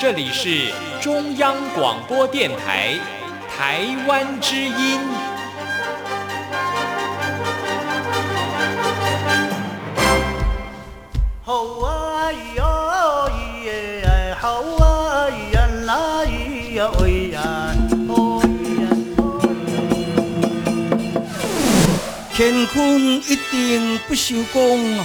[0.00, 2.98] 这里是中央广播电台
[3.54, 4.98] 台湾之音。
[11.44, 12.62] 好啊咿咿
[14.00, 17.42] 呀，好啊咿呀啦咿呀喂呀，
[18.08, 18.48] 哦咿
[18.80, 18.88] 呀
[19.18, 21.28] 哦咿呀
[22.32, 22.78] 乾坤
[23.28, 25.04] 一定不朽功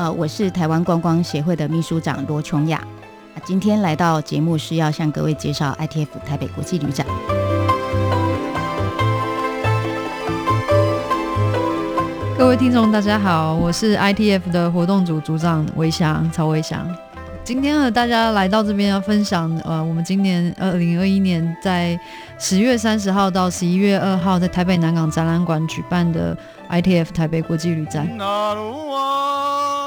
[0.00, 2.78] 呃，我是台湾观光协会的秘书长罗琼雅，
[3.34, 7.06] 啊今天来到节目是要向各位介绍 ITF 台北国际旅展。
[12.38, 16.88] 各位听众，大家好，我是 ITF 的活动组组长维翔曹维翔。
[17.44, 21.98] 今天和大家来到这边要分享，呃，我们今年二零二一年在
[22.38, 26.34] 十月三十号到十一月二号在台北南港展览馆举办的
[26.70, 28.08] ITF 台北国际旅展。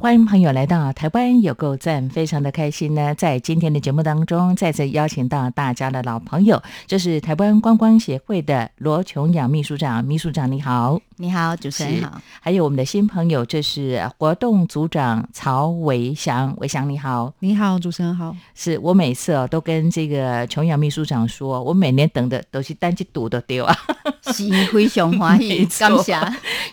[0.00, 3.14] 欢迎朋友来到台湾有够赞，非常的开心呢。
[3.14, 10.02] 在今天的节目当中，再次邀请到大家的老朋友，这是台湾观光协会的罗琼阳秘书长。
[10.02, 12.18] 秘书长你好，你好，主持人好。
[12.40, 16.54] 还有我们的新朋友，这是活动组长曹维祥。
[16.56, 18.34] 维祥你好，你好，主持人好。
[18.54, 23.76] 是我每次哦都跟这个琼瑶秘书长说，我每年等的都是单去赌的丢啊，
[24.32, 26.18] 是非常欢喜， 没错感谢。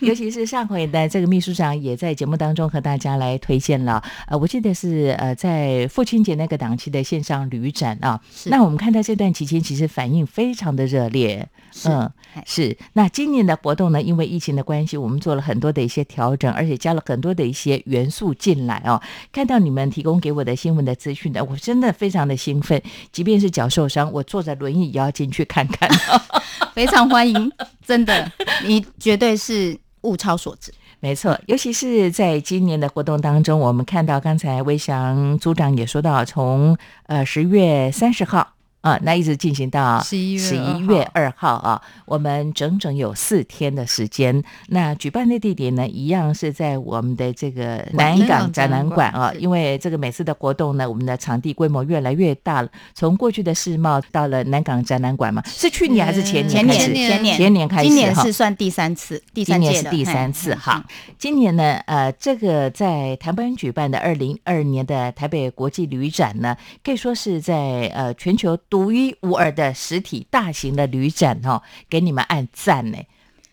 [0.08, 8.18] 尤其是上回呢这个秘书长也在节目当中和大家来推荐了，呃，我记得是呃在父亲节那个档期的线上旅展啊。
[8.46, 11.46] 那我们看到这段期间，其实反应非常的热烈。
[11.70, 12.76] 是嗯哎，是。
[12.92, 19.00] 那今年的活动呢，因为疫情的关系，我们做了很多的一些调整，而且加了很多的一些元素进来哦。
[19.32, 22.80] 看到你们提供给我的新闻的资讯呢，我真的非常的兴奋。
[23.12, 25.88] 即便是脚受伤，我坐着轮椅也要进去看看。
[26.74, 27.50] 非常欢迎，
[27.84, 28.30] 真的，
[28.66, 30.72] 你绝对是物超所值。
[31.00, 38.54] 没错，尤其是在今年的活动当中，我们看到刚才魏翔组长也说到，从呃十月三十号
[38.88, 41.54] 啊，那一直进行到11月十一月二号。
[41.56, 44.42] 啊，我们整整有四天的时间。
[44.68, 55.68] 那举办的地点呢，一样是在我们的这个南南港港展览馆啊，因为这个每次的活动呢，我们的场地规模越来越大了，从过去的世贸到了南港展览馆嘛，是。
[55.78, 56.92] 去年还是前前年，开始？
[56.94, 60.84] 前年，前年开始今年是算第三次，第三年是第三次嘿哈。
[61.16, 72.98] 今年呢，呃，这个在台湾举办的二零二年的台北国际旅展呢，可以说是在呃全球独一无二的实体大型的旅展哦，给你们按赞呢。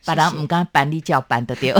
[0.06, 1.75] 把咱们刚刚班里叫板的丢，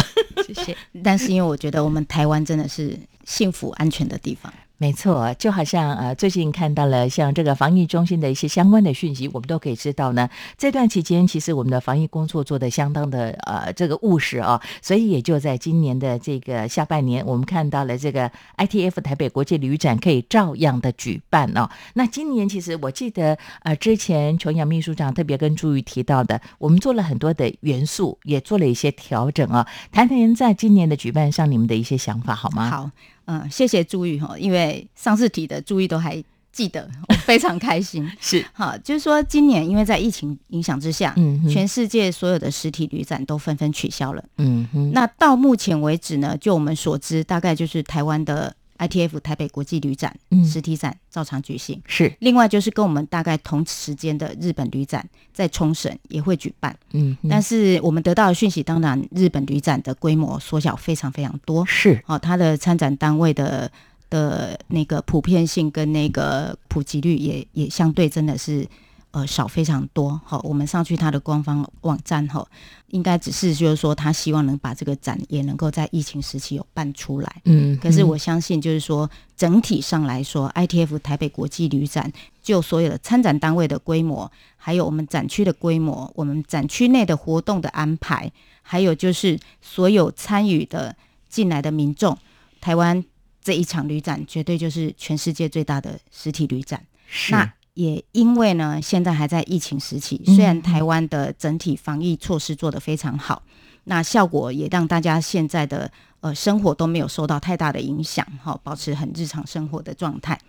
[0.48, 0.76] 谢谢。
[1.04, 4.52] 但是因为我觉得我们台湾真的是幸福安全的地方。
[4.78, 10.30] 没错，就好像呃，最近看到了像这个防疫中心的一些相关的讯息，我们都可以知道呢。
[10.58, 21.70] 这段期间，其实我们的防疫工作做得相当的呃这个务实啊，所以也就在今年的这个下半年，我们看到了这个 ITF 台北国际旅展可以照样的举办哦。
[21.94, 29.66] 那今年其实我记得呃，之前琼阳秘书长特别跟朱玉提到的，我们做了很多的元素，也做了一些调整啊。
[29.94, 32.70] 谈谈在今年的举办上你们的一些想法好吗？
[32.70, 32.92] 好，
[33.26, 38.10] 嗯，谢谢朱玉哈，因为上次提的朱玉都还记得， 我非常开心。
[38.22, 44.24] 是，好，就是说今年因为在疫情影响之下，嗯全世界所有的实体旅展都纷纷取消了。
[44.38, 50.44] 嗯哼，那到目前为止呢，就我们所知，大概就是台湾的 ITF 台北国际旅展、嗯。
[50.44, 51.82] 实体展照常举行。
[51.86, 61.66] 是，另外就是跟我们大概同时间的日本旅展在冲绳也会举办，嗯，但是我们得到的讯息，当然日本旅展的规模缩小非常非常多。
[61.66, 62.02] 是。
[62.06, 63.72] 哦，它的参展单位的
[64.10, 68.68] 的那个普遍性跟那个普及率也也相对真的是
[69.16, 70.20] 呃少非常多。
[70.26, 72.46] 好，我们上去他的官方网站哈，
[72.88, 77.42] 应该只是就是说他希望能把这个展也能够在疫情时期有办出来。
[77.46, 82.12] 嗯，可是我相信，就是说整体上来说，ITF 台北国际旅展
[82.44, 88.30] 就所有的参展单位的规模，还有我们展区的规模，我们展区内的活动的安排，
[88.62, 90.94] 还有就是所有参与的
[91.30, 92.18] 进来的民众，
[92.60, 93.02] 台湾
[93.42, 96.84] 这一场旅展绝对就是全世界最大的实体旅展。
[97.08, 103.44] 是那也因为呢，现在还在疫情时期，嗯虽然台湾的整体防疫措施做得非常好，
[103.84, 105.92] 那效果也让大家现在的
[106.22, 110.40] 呃生活都没有受到太大的影响，哈、保持很日常生活的状态。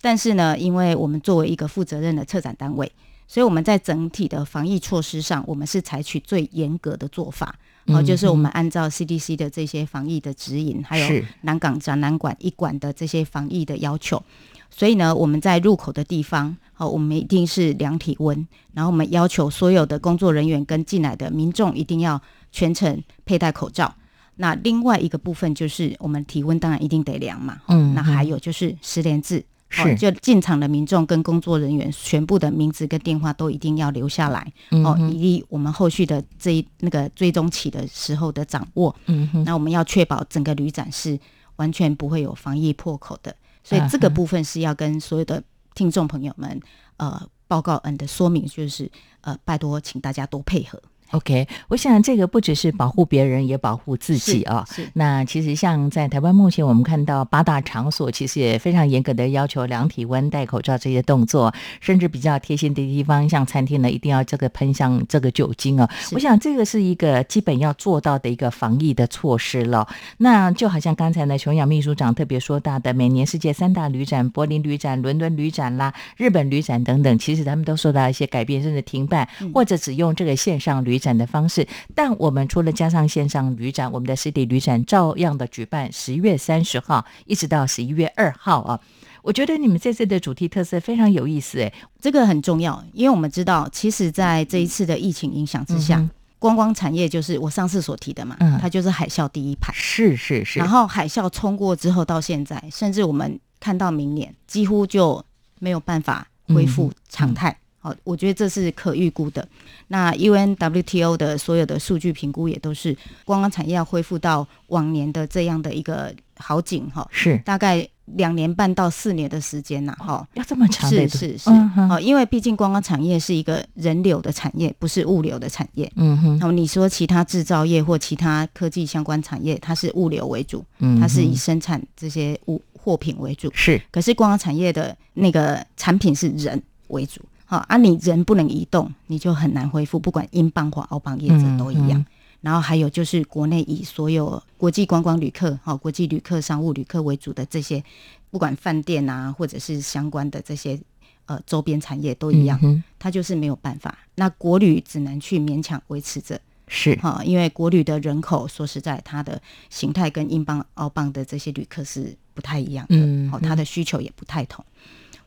[0.00, 2.90] 但是呢，因为我们作为一个负责任的策展单位，
[3.26, 7.54] 所以我们在整体的防疫措施上，我们是采取最严格的做法。
[7.86, 14.22] 哦，就是我们按照 CDC 的这些防疫的指引，还有南港展览馆一馆的这些防疫的要求，
[14.70, 22.20] 所以呢，我们在入口的地方，哦，我们一定是量体温，然后我们要求所有的工作人员跟进来的民众一定要
[22.52, 23.94] 全程佩戴口罩。
[24.36, 29.44] 那另外一个部分就是我们体温当然一定得量嘛，哦嗯那还有就是十连制。
[29.70, 38.96] 是哦，就进场的民众跟工作人员全部的名字跟电话都一定要留下来、嗯哦，以及我们后续的这一那个追踪起的时候的掌握。
[39.04, 41.20] 嗯哼，那我们要确保整个旅展是
[41.56, 43.36] 完全不会有防疫破口的，
[43.68, 45.42] 所以这个部分是要跟所有的
[45.74, 46.58] 听众朋友们
[46.96, 50.80] 呃报告嗯的说明，就是呃拜托请大家多配合。
[51.12, 65.88] OK，我想这个不只是保护别人，也保护自己啊、是是那其实像在台湾目前，我们看到八大场所其实也非常严格的要求量体温、戴口罩这些动作，甚至比较贴心的地方，像餐厅呢，一定要这个喷上这个酒精哦。
[66.12, 69.88] 我想这个是一个基本要做到的一个防疫的措施了。
[70.18, 81.66] 那就好像刚才呢，琼瑶秘书长特别说到的，每年世界三大旅展，柏林旅展、伦敦旅展啦、日本旅展等等，其实他们都受到一些改变，甚至停办，或者只用这个线上旅展的方式。
[81.94, 88.80] 但我们除了加上线上旅展，我们的实体旅展照样的举办，十月三十号一直到十一月二号啊。
[89.22, 99.72] 我觉得你们这次的主题特色非常有意思，诶，这个很重要，因为我们知道，其实，在这一次的疫情影响之下，嗯观光产业就是我上次所提的嘛，嗯它就是海啸第一排。
[99.74, 105.22] 是是是，然后海啸冲过之后，到现在，甚至我们看到明年几乎就
[105.58, 107.58] 没有办法恢复常态。
[107.80, 109.46] 好、我觉得这是可预估的。
[109.86, 120.26] 那 UNWTO 的所有的数据评估也都是观光产业要恢复到往年的这样的一个好景哈，是大概两年半到四年的时间呐，哈。
[120.34, 125.90] 要这么长的是是是，嗯哼哦，因为毕竟观光产业是一个人流的产业，不是物流的产业。
[125.96, 133.50] 嗯哼，那么你说其他制造业或其他科技相关产业，它是物流为主，嗯它是以生产这些物货品为主。
[133.54, 137.20] 是可是观光产业的那个产品是人为主，
[137.50, 141.98] 好啊，你人不能移动，你就很难恢复，不管英镑或澳镑业者都一样。
[141.98, 142.06] 嗯嗯
[142.40, 147.82] 然后还有就是国内以所有国际观光旅客、哈国际旅客、商务旅客为主的这些，
[148.30, 150.78] 不管饭店啊，或者是相关的这些
[151.26, 153.98] 呃周边产业都一样，嗯它就是没有办法。
[154.14, 156.94] 那国旅只能去勉强维持着，是。
[156.96, 164.64] 哈，因为国旅的人口说实在，它的形态跟英镑、澳镑的这些旅客是不太一样的，嗯好，它的需求也不太同，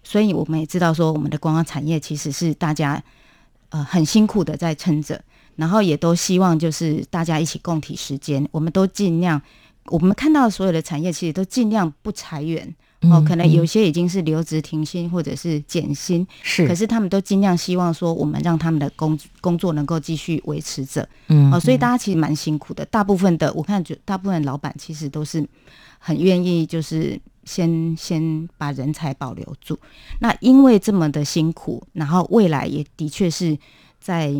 [0.03, 3.01] 所以我们也知道说，我们的观光产业其实是大家
[3.69, 5.21] 呃很辛苦的在撑着，
[5.55, 9.41] 然后也都希望就是大家一起共体时间，我们都尽量，
[9.85, 12.75] 我们看到所有的产业其实都尽量不裁员。
[13.09, 21.09] 哦，可能有些已经是留职停薪或者是减薪，是，可是他们都尽量希望说，我们让他们的工工作能够继续维持着。
[21.29, 22.85] 嗯哦，所以大家其实蛮辛苦的。
[22.85, 25.43] 大部分的我看，就大部分老板其实都是
[25.97, 29.77] 很愿意，就是先先把人才保留住。
[30.19, 33.57] 那因为这么的辛苦，然后未来也的确是
[33.99, 34.33] 在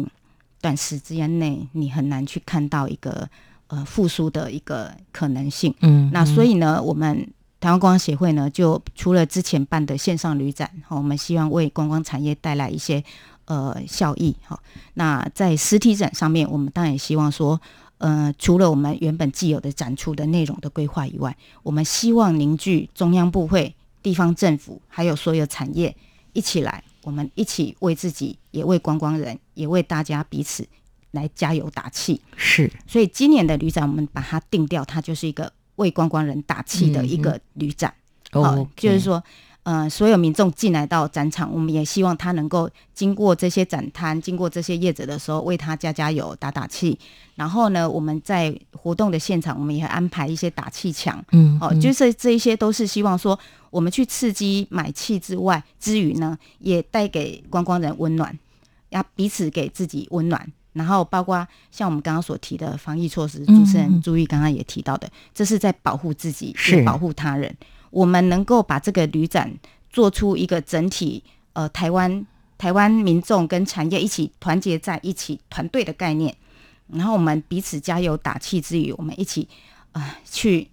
[0.61, 3.27] 短时间内，你很难去看到一个
[3.67, 5.73] 呃复苏的一个可能性。
[5.81, 7.15] 嗯那所以呢，我们
[7.59, 13.03] 台湾观光协会呢，就除了之前办的线上旅展，哈，我们希望为观光产业带来一些
[13.45, 14.59] 呃效益，哈。
[14.95, 17.59] 那在实体展上面，我们当然也希望说，
[18.01, 25.95] 呃，除了我们原本既有的展出的内容的规划以外，我们希望凝聚中央部会、地方政府还有所有产业
[26.33, 30.67] 一起来，我们一起为自己，也为观光人，也为大家彼此
[31.11, 32.19] 来加油打气。
[32.35, 37.93] 是所以今年的旅展，我们把它定掉，它就是一个为观光人打气的一个旅展。
[38.31, 39.23] 好哦，就是说，
[39.63, 46.97] 呃，所有民众进来到展场，我们也希望他能够经过这些展摊，经过这些业者的时候，为他加加油、打打气。
[47.35, 51.23] 然后呢，我们在活动的现场，我们也安排一些打气墙。
[51.31, 53.37] 嗯哦，就是这一些都是希望说，
[53.69, 58.35] 我们去刺激买气之外，之余呢，也带给观光人温暖，
[58.89, 60.51] 要彼此给自己温暖。
[60.73, 67.55] 然后包括像我们刚刚所提的防疫措施，主持人朱毅刚刚也提到的，这是在保护自己，是也保护他人。
[67.91, 69.53] 我们能够把这个旅展
[69.89, 72.25] 做出一个整体，呃，台湾
[72.57, 76.35] 台湾民众跟产业一起团结在一起团队的概念，
[76.87, 79.47] 然后我们彼此加油打气之余，我们一起
[79.91, 80.69] 啊、呃去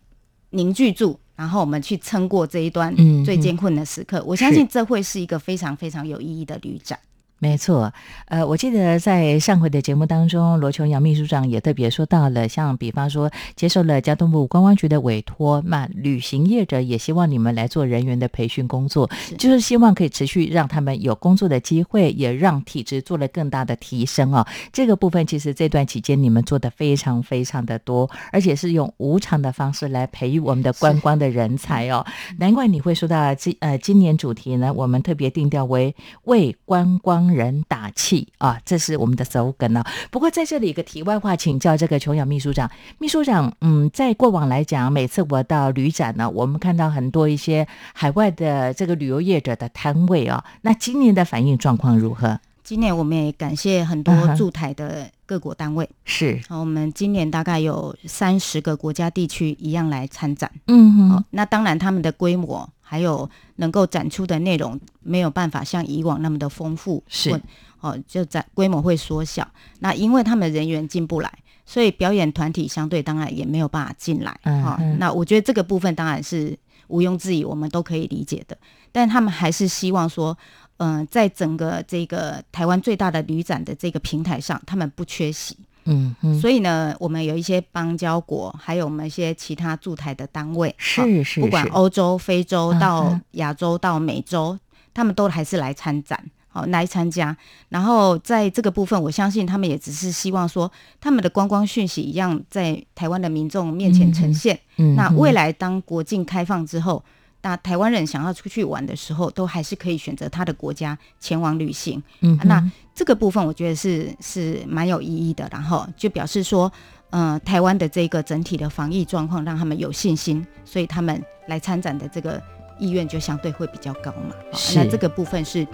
[0.51, 4.23] 凝聚住，然后我们去撑过这一段嗯最艰困的时刻。
[4.25, 6.99] 我相信这会是一个非常非常有意义的旅展。
[7.41, 7.93] 没错，
[8.27, 24.45] 呃，我记得在上回的节目当中，罗琼阳秘书长也特别说到了，像比方说接受了交通部观光局的委托，那旅行业者也希望你们来做人员的培训工作，就是希望可以持续让他们有工作的机会，也让体质做了更大的提升哦。
[24.73, 32.05] 这个部分其实这段期间你们做的非常非常的多，而且是用无偿的方式来培育我们的观光的人才哦。
[32.39, 52.39] 难怪你会说到今呃今年主题呢，我们特别定调为为观光人打气啊，这是我们的 slogan 呢、不过在这里一个题外话，请教这个琼瑶秘书长，秘书长，嗯，在过往来讲，每次我到旅展呢，我们看到很多一些海外的这个旅游业者的摊位啊，那今年的反应状况如何？
[52.65, 55.89] 今年我们也感谢很多驻台的各国单位。
[56.05, 60.51] 是，好，我们今年大概有三十个国家地区一样来参展。
[60.67, 67.39] 嗯哦，那当然他们的规模还有能够展出的内容没有办法像以往那么的丰富，是
[67.81, 69.47] 哦，就展规模会缩小。
[69.81, 71.31] 那因为他们人员进不来，
[71.67, 74.41] 所以表演团体相对当然也没有办法进来。
[74.43, 78.57] 哈、那我觉得这个部分当然是毋庸置疑，我们都可以理解的。
[78.91, 80.37] 但他们还是希望说，
[80.79, 85.55] 嗯、在整个这个台湾最大的旅展的这个平台上，他们不缺席。
[85.89, 94.59] 嗯嗯，所以呢，我们有一些邦交国，还有我们一些其他驻台的单位，好是是，不管欧洲、非洲嗯到亚洲到美洲，
[94.93, 97.37] 他们都还是来参展，好来参加。
[97.71, 104.59] 然后在这个部分，我相信他们也只是希望说，他们的观光讯息一样在台湾的民众面前呈现。
[104.77, 107.03] 嗯那未来来当国境开放之后，
[107.43, 112.03] 那台湾人想要出去玩的时候，都还是可以选择他的国家前往旅行。
[112.21, 116.71] 嗯哼那这个部分我觉得是是蛮有意义的，然后就表示说，
[117.11, 122.43] 呃，台湾的这个整体的防疫状况让他们有信心，所以他们来参展的这个
[122.77, 124.35] 意愿就相对会比较高嘛。
[124.75, 125.65] 那这个部分是，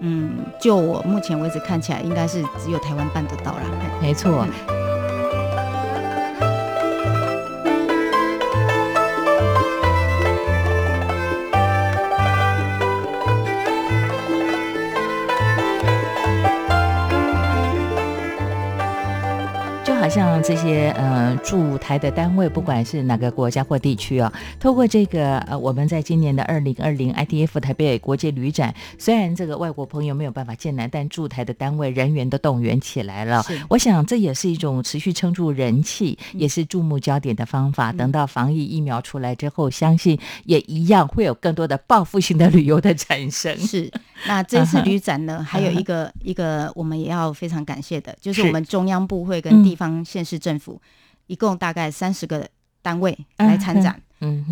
[0.00, 3.62] 嗯，就我目前为止看起来，应该是只有台湾办得到啦。
[4.02, 4.44] 没错。
[4.66, 4.91] 就
[20.12, 33.58] 好像这些呃驻台的单位，不管是哪个国家或地区啊，透过这个呃，我们在今年的二零二零 ITF 台北国际旅展，虽然这个外国朋友没有办法进来，但驻台的单位人员都动员起来了是。
[33.70, 37.90] 我想这也是一种持续撑住人气，也是注目焦点的方法。
[37.90, 43.56] 等到防疫疫苗出来之后，相信也一样会有更多的报复性的旅游的产生。
[43.56, 43.90] 是，
[44.26, 50.80] 那这次 旅展呢，还有一个一个我们也要非常感谢的，就是是我们中央部会嗯跟地方县市政府，
[51.26, 52.48] 一共大概三十个
[52.80, 54.00] 单位来参展。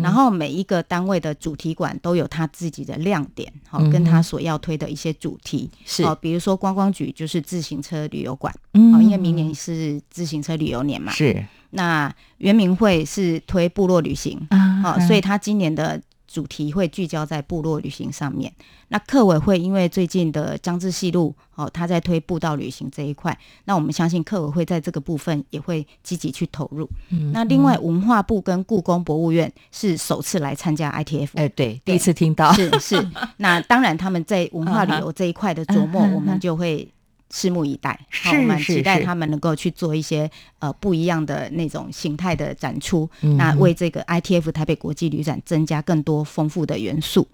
[0.01, 6.03] 然后每一个单位的主题馆都有他自己的亮点，好、跟他所要推的一些主题，是。
[6.03, 11.41] 哦，比如说观光局就是自行车旅游馆，嗯哦，因为明年是自行车旅游年嘛，是。
[11.69, 18.51] 那圆明会是推部落旅行，啊好、所以他今年的主题会聚焦在部落旅行上面。
[18.87, 26.89] 那客委会因为最近的江志西路，哦，他在推步道旅行这一块，那我们相信客委会在这个部分也会积极去投入。
[27.09, 33.07] 嗯那另外，文化部跟故宫博物院是首次来参加 ITF，哎，对，第一次听到，是是。
[33.37, 36.87] 那当然，他们在文化旅游 这一块的琢磨，我们就会
[37.31, 37.99] 拭目以待。
[38.09, 47.27] 是好我们期待他们能够去做一些呃不一样的那种形态的展出，嗯那为这个 ITF 台北国际旅展增加更多丰富的元素。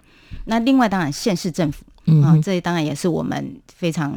[0.44, 4.14] 那另外，当然县市政府啊、嗯哼这当然也是我们非常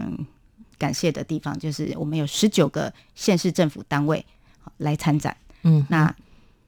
[0.77, 4.25] 感谢的地方，就是我们有十九个县市政府单位
[4.77, 5.35] 来参展。
[5.63, 6.13] 嗯，那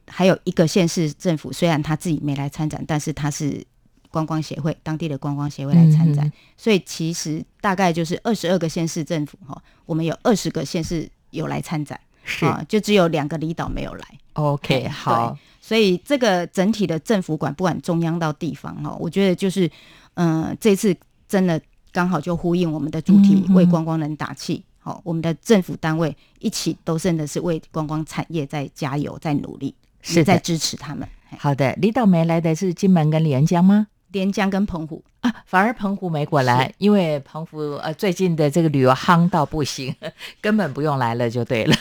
[0.08, 3.66] 还有一个县市政府，虽然他自己没来参展，但是他是
[4.14, 12.00] 观光协会当地的观光协会来参展，嗯所以其实大概就是二十二个县市政府哈，我们有二十个县市有来参展。
[12.24, 12.46] 是。
[12.46, 14.06] 啊，就只有两个离岛没有来。
[14.34, 19.70] OK，哎好，所以这个整体的政府管，不管中央到地方哈，我觉得就是，
[20.14, 20.96] 嗯、这次
[21.28, 21.60] 真的
[21.92, 24.64] 刚好就呼应我们的主题，为观光人打气。
[24.80, 31.08] 好，我们的政府单位一起都真的是为观光产业在加油，在努力，是在支持他们。
[31.40, 33.88] 好的，离岛没来的是金门跟连江吗？
[34.14, 39.94] 连江跟澎湖啊，反而澎湖没过来，因为澎湖呃最近的这个旅游夯到不行，
[40.40, 41.76] 根本不用来了就对了。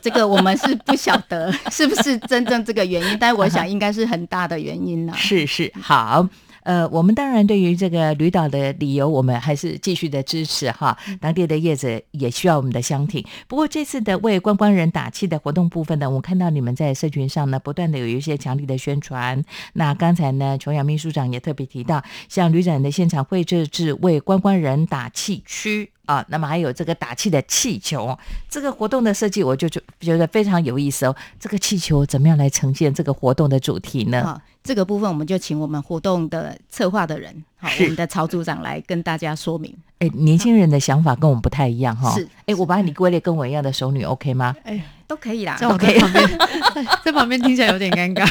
[0.00, 5.12] 这个我们是不晓得是不是真正这个原因，但我想 应该是很大的原因了。
[5.14, 6.26] 是是好。
[6.62, 10.96] 呃，我们当然对于这个旅岛的理由，我们还是继续的支持哈。
[11.20, 13.24] 当地的业者也需要我们的相挺。
[13.46, 19.42] 不过这次的为观光人打气的活动部分呢，我看到你们在社群上呢，不断的有一些强力的宣传。
[19.74, 25.90] 那刚才呢，琼瑶秘书长也特别提到，像旅展的现场会设置为观光人打气区。
[26.12, 28.18] 啊，那么还有这个打气的气球，
[28.50, 31.16] 这个活动的设计我就就觉得非常有意思哦。
[31.40, 34.22] 这个气球怎么样来呈现这个活动的主题呢？
[34.24, 39.74] 好，这个部分我们就请我们活动的策划的人，好，我们的曹组长来跟大家说明。
[40.00, 42.12] 哎，年轻人的想法跟我们不太一样哈。
[42.12, 44.54] 是，哎，我把你归类跟我一样的熟女，OK 吗？
[44.64, 46.38] 哎，都可以啦，在我旁边，
[47.04, 48.26] 在旁边听起来有点尴尬。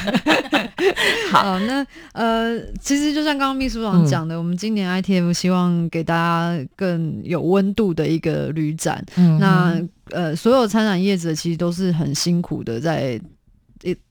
[1.29, 9.05] 好，那呃，其实就像刚刚秘书长讲的，我们今年 ITF 希望给大家更有温度的一个旅展。
[9.39, 13.21] 那呃，所有参展业者其实都是很辛苦的在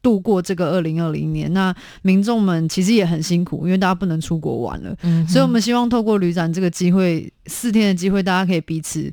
[0.01, 1.53] 度过这个二零二零年。
[1.53, 4.95] 那民众们其实也很辛苦，因为大家不能出国玩了。
[5.03, 9.13] 嗯，所以我们希望透过旅展这个机会，四天的机会，大家可以彼此。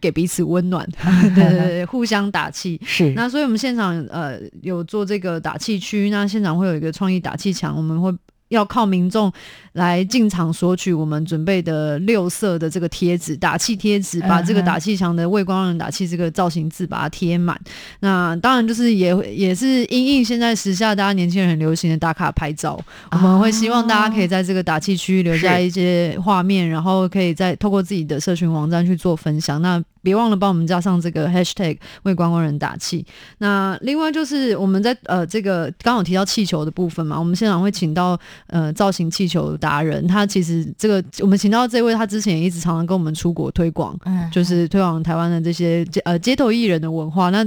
[0.00, 0.88] 给彼此温暖，
[1.34, 2.80] 对对对，互相打气。
[2.84, 8.12] 是，那所以我们现场呃有做这个打气区，那现场会有一个创意打气墙，我们会。
[8.50, 9.32] 要靠民众
[9.72, 17.58] 来进场索取我们准备的六色的这个贴纸，打气贴纸，把这个打气墙的为光人打气这个造型字把它贴满。
[18.00, 22.78] 那当然就是也也是因应现在时下大家年轻人很流行的打卡拍照，
[23.12, 29.62] 我们会希望大家可以在这个打气区留下一些画面，然后可以再透过自己的社群网站去做分享。
[29.62, 33.04] 那别忘了帮我们加上这个 hashtag 为观光人打气。
[33.38, 47.30] 那另外就是我们在呃这个刚好提到气球的部分嘛，我们现场会请到呃造型气球达人，他其实这个我们请到这位，他之前也一直常常跟我们出国推广，嗯就是推广台湾的这些呃街头艺人的文化。
[47.30, 47.46] 那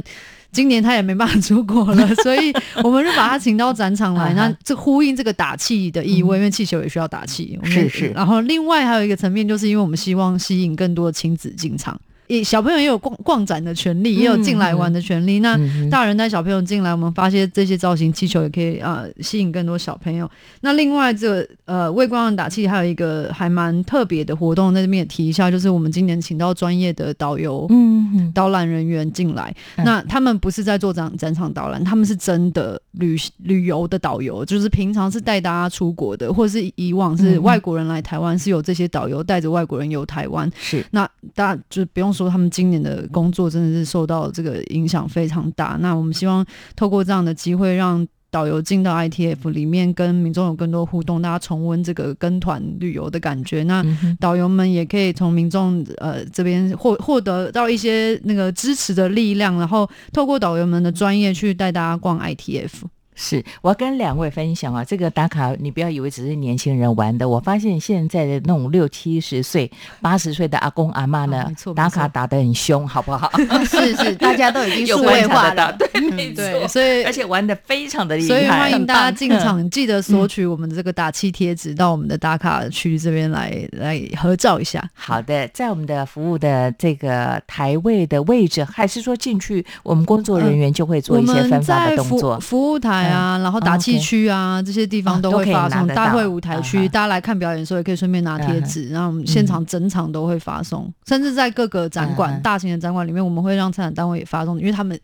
[0.52, 7.60] 今年他也没办法出国了， 所以我们就把他请到展场来，那这呼应这个打气的意味，因为气球也需要打气。
[7.64, 8.10] 是是。
[8.10, 12.00] 然后另外还有一个层面，就是因为我们希望吸引更多的亲子进场。
[12.44, 15.40] 小朋友也有逛逛展的权利，也有进来玩的权利。
[15.40, 15.60] 那
[15.90, 20.30] 大人带小朋友进来，我们发现这些造型气球也可以啊，吸引更多小朋友。
[20.62, 29.54] 那另外，这个呃为观众打气，还有一个还蛮特别的活动，在这边也提一下，就是我们今年请到专业的导游、嗯导览人员进来。
[29.78, 40.50] 那他们不是在做展展场导览，他们是真的旅旅游的导游，就是平常是带大家出国的，或者是以往是外国人来台湾，是有这些导游带着外国人游台湾。
[40.58, 41.06] 是那
[41.36, 42.13] 大家就不用。
[42.14, 45.78] 说他们今年的工作真的是受到这个影响非常大。
[45.82, 46.46] 那我们希望
[46.76, 53.64] 透过这样的机会，让导游进到 ITF 里面，跟民众有更多互动，大家重温这个跟团旅游的感觉。
[53.64, 53.86] 那
[54.20, 62.70] 导游们也可以从民众呃这边获获得到一些那个支持的力量，然后透过导游们的专业去带大家逛 ITF。
[63.16, 69.70] 是，我要跟两位分享啊，这个打卡你不要以为只是年轻人玩的，我发现现在的那种六七十岁、
[70.02, 71.46] 八十岁的阿公阿妈呢，
[71.76, 73.32] 打卡打得很凶，好不好？
[73.66, 84.84] 是是，大家都已经 数位化了，对对，所以而且玩的非常的厉害，所以欢迎大家进场，记得索取我们的这个打气贴纸，到我们的打卡区这边来来合照一下。
[84.94, 93.03] 好的，在我们的服务的这个台位的位置，还是说进去，我们工作人员就会做一些分发的动作，服务台。
[93.04, 95.88] 啊，然后打气区啊，这些地方都会发送。
[95.88, 105.00] 大会舞台区，大家来看表演的时候也可以顺便拿贴纸，然后我们现场整场都会发送，甚至在各个展馆、大型的展馆里面，我们会让参展单位也发送，因为他们。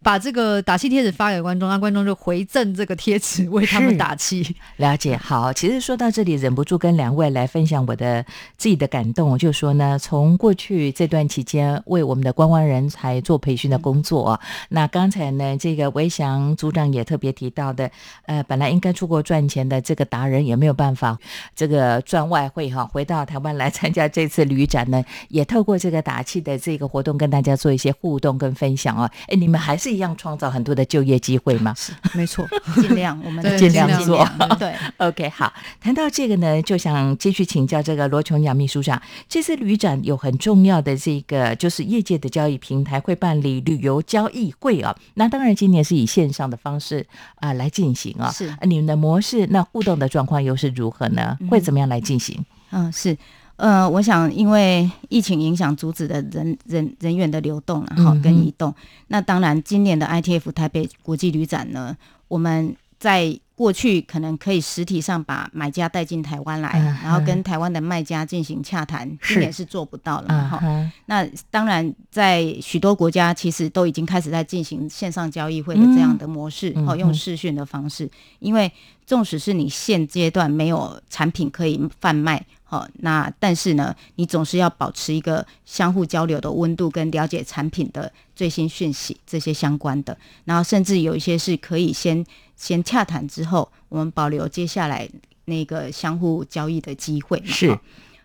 [0.00, 4.54] 把这个打气贴纸发给观众，让观众就回赠这个贴纸为他们打气。
[4.76, 5.52] 了解，好。
[5.52, 8.24] 其实说到这里，忍不住跟两位来分享我的
[8.56, 9.36] 自己的感动。
[9.36, 17.90] 就说呢，从过去这段期间为我们的观光人才做培训的工作，那刚才呢，这个韦翔组长也特别提到的，
[18.26, 21.18] 呃，本来应该出国赚钱的这个达人也没有办法
[21.56, 29.10] 这个赚外汇哈，回到台湾来参加这次旅展呢，也透过这个打气的这个活动跟大家做一些互动跟分享哦。
[29.26, 29.87] 哎，你们还是。
[29.92, 31.74] 一样创造很多的就业机会吗？
[31.76, 32.46] 是，没错，
[32.80, 34.26] 尽量我们尽量做。
[34.58, 35.52] 对， OK，好。
[35.80, 39.00] 谈到这个呢，就想继续请教这个罗琼雅秘书长。
[39.28, 44.94] 这次旅展有很重要的这个，就是业界的交易平台会办理旅游交易会啊。
[45.14, 48.30] 那当然，今年是以线上的方式啊来进行啊。
[48.30, 51.36] 是，你们的模式那互动的状况又是如何呢？
[51.50, 52.44] 会怎么样来进行？
[52.70, 53.16] 嗯，是。
[53.58, 58.72] 呃，我想因为疫情影响，阻止的人人人员的流动，然后跟移动。
[59.08, 61.96] 那当然，今年的 ITF 台北国际旅展呢，
[62.28, 70.56] 我们在过去可能可以实体上把买家带进台湾来，嗯然后跟台湾的卖家进行洽谈，今年是做不到了哈。
[70.58, 78.08] 啊哈，那当然，在许多国家其实都已经开始在进行线上交易会的这样的模式，哦、用视讯的方式。
[78.38, 78.70] 因为
[79.04, 90.14] 纵使是你现阶段没有产品可以贩卖，好、那但是呢，你总是要保持一个相互交流的温度，跟了解产品的最新讯息这些相关的。
[90.44, 92.22] 然后甚至有一些是可以先
[92.56, 95.08] 先洽谈之后，我们保留接下来
[95.46, 97.42] 那个相互交易的机会。
[97.46, 97.78] 是齁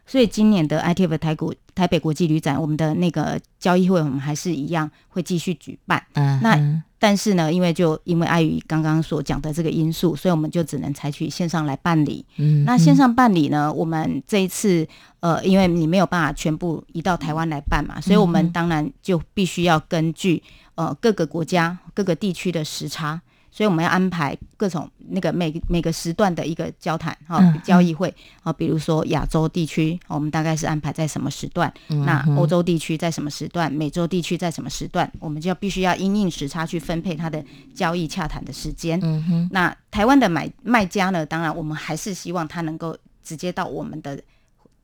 [0.06, 6.06] 所以今年的 ITF 台股台北国际旅展，我们的那个交易会，我们还是一样会继续举办。
[6.16, 12.26] 嗯那哼但是呢，因为就因为碍于刚刚所讲的这个因素，所以我们就只能采取线上来办理。
[12.38, 14.88] 嗯那线上办理呢，我们这一次
[15.20, 20.42] 呃，因为你没有办法全部移到台湾来办嘛，所以我们当然就必须要根据
[20.76, 23.22] 呃各个国家、各个地区的时差。
[23.54, 28.12] 所以我们要安排各种那个每每个时段的一个交谈哈、嗯交易会
[28.42, 31.72] 啊，比如说亚洲地区，我们大概是安排在什么时段？
[31.90, 33.72] 嗯那欧洲地区在什么时段？
[33.72, 35.10] 美洲地区在什么时段？
[35.20, 39.00] 我们就要必须要因应时差去分配它的交易洽谈的时间。
[39.04, 44.20] 嗯哼，那台湾的买卖家呢，当然我们还是希望他能够直接到我们的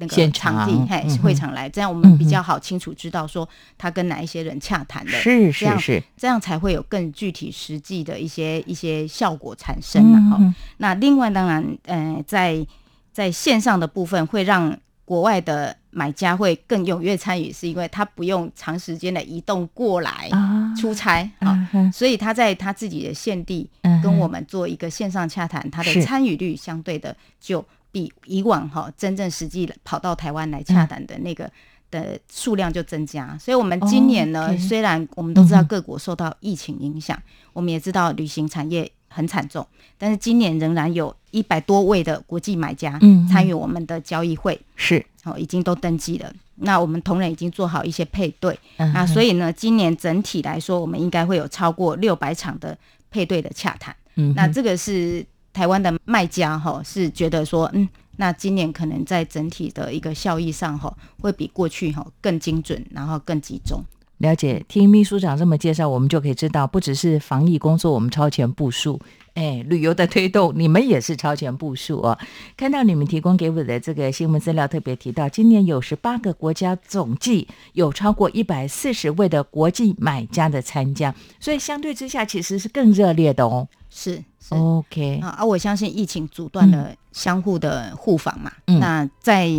[0.01, 10.17] 那个场地，嘿会场来，这样我们比较好清楚知道说他跟哪一些人洽谈的，是是是，这样才会有更具体实际的一些一些效果产生啊。
[10.31, 12.65] 哈、嗯那另外当然，呃，在
[13.11, 21.67] 在线上的部分会让国外的买家会更踊跃参与，是因为他不用长时间的移动过来啊出差啊。
[21.73, 23.69] 嗯所以他在他自己的现地
[24.01, 31.49] 跟我们做一个线上洽谈，他的参与率相对的就比以往哈真正实际跑到台湾来洽谈的那个。
[31.91, 37.19] 的数量就增加，所以我们今年呢，虽然我们都知道各国受到疫情影响，
[37.51, 39.65] 我们也知道旅行产业很惨重，
[39.97, 46.31] 但是今年仍然有一百多位的国际买家参与我们的交易会，是，哦，已经都登记了。
[46.57, 52.77] 那我们同仁已经做好一些配对，嗯那所以以呢，今年整体来说，我们应该会有超过六百场的
[53.09, 53.95] 配对的洽谈。
[54.13, 63.83] 嗯那这个是台湾的卖家哈，是觉得说，嗯，那今年可能在整体的一个效益上哈，会比过去哈更精准，然后更集中。
[64.19, 68.99] 了解，听秘书长这么介绍，我们就可以知道，不只是防疫工作我们超前部署，
[69.33, 72.17] 哎，旅游的推动你们也是超前部署哦。
[72.57, 83.69] 看到你们提供给我的这个新闻资料，特别提到，今年有十八个国家，总计有超过一百四十位的国际买家的参加，所以相对之下其实是更热烈的哦。
[83.89, 84.53] 是是。
[84.53, 88.51] OK，啊，啊我相信疫情阻断了相互的互访嘛。
[88.67, 89.49] 嗯那在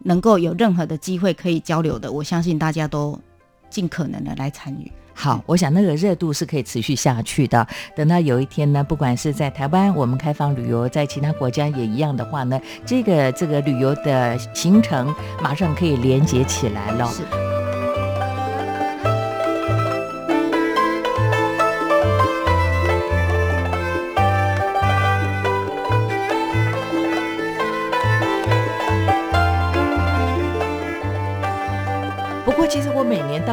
[0.00, 3.18] 能够有任何的机会可以交流的，我相信大家都
[3.70, 4.90] 尽可能的来参与。
[5.14, 7.66] 好，我想那个热度是可以持续下去的。
[7.96, 17.10] 等到有一天呢，不管是在台湾我们开放旅游，在其他国家也一样的话呢，这个这个旅游的行程马上可以连接起来了。
[17.10, 17.57] 是。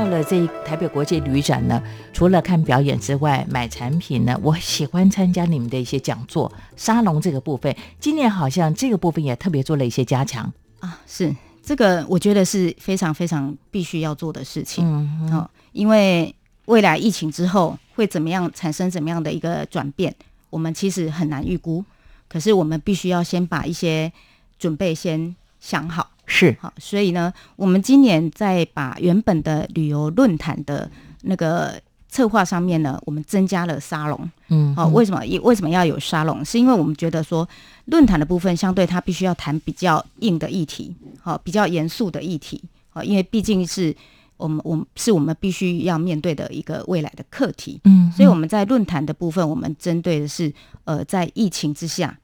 [0.06, 1.82] 到了这台北国际旅展呢，
[2.14, 7.76] 除了看表演之外，买产品呢，我喜欢参加你们的一些讲座、沙龙这个部分。
[8.00, 10.54] 今年好像这个部分也特别做了一些加强。
[10.80, 14.86] 啊，是这个，我觉得是非常非常必须要做的事情。
[14.86, 20.14] 嗯哦，因为未来疫情之后会怎么样产生怎么样的一个转变，
[20.52, 21.84] 我们其实很难预估。
[22.30, 24.14] 可是我们必须要先把一些
[24.60, 26.12] 准备先想好。
[26.26, 30.90] 是好，所以呢，我们今年在把原本的旅游论坛的
[31.22, 34.32] 那个策划上面呢，我们增加了沙龙。
[34.48, 35.26] 嗯，好、为什么？
[35.26, 36.44] 也为什么要有沙龙？
[36.46, 37.48] 是因为我们觉得说，
[37.86, 43.94] 论坛的部分相对它必须要谈比较硬的议题，好、比较严肃的议题，好、因为毕竟是
[44.38, 47.82] 我们我们是我们必须要面对的一个未来的课题。
[47.84, 50.54] 嗯，所以我们在论坛的部分，我们针对的是
[50.86, 52.18] 呃，在疫情之下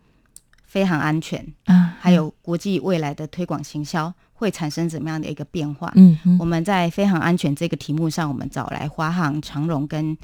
[0.71, 5.91] 非常安全，啊，还有国际未来的推广行销会产生怎么样的一个变化？
[5.95, 10.17] 嗯嗯我们在飞航安全这个题目上，我们找来华航、长荣跟